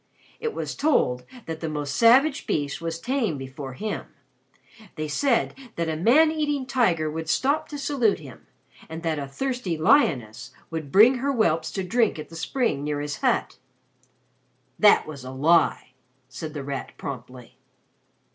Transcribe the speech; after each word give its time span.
It 0.39 0.55
was 0.55 0.73
told 0.73 1.25
that 1.45 1.59
the 1.59 1.69
most 1.69 1.95
savage 1.95 2.47
beast 2.47 2.81
was 2.81 2.97
tame 2.99 3.37
before 3.37 3.73
him. 3.73 4.07
They 4.95 5.07
said 5.07 5.53
that 5.75 5.89
a 5.89 5.95
man 5.95 6.31
eating 6.31 6.65
tiger 6.65 7.07
would 7.11 7.29
stop 7.29 7.67
to 7.69 7.77
salute 7.77 8.17
him, 8.17 8.47
and 8.89 9.03
that 9.03 9.19
a 9.19 9.27
thirsty 9.27 9.77
lioness 9.77 10.53
would 10.71 10.91
bring 10.91 11.19
her 11.19 11.31
whelps 11.31 11.69
to 11.73 11.83
drink 11.83 12.17
at 12.17 12.29
the 12.29 12.35
spring 12.35 12.83
near 12.83 12.99
his 12.99 13.17
hut." 13.17 13.59
"That 14.79 15.05
was 15.05 15.23
a 15.23 15.29
lie," 15.29 15.89
said 16.29 16.55
The 16.55 16.63
Rat 16.63 16.93
promptly. 16.97 17.59